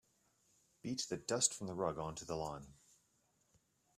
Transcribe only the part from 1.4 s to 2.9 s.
from the rug onto the lawn.